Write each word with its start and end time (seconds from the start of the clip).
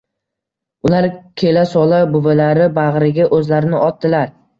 Ular 0.87 1.05
kelasola 1.41 1.99
buvilari 2.13 2.65
bag`riga 2.79 3.29
o`zlarini 3.41 3.83
otdilar 3.83 4.33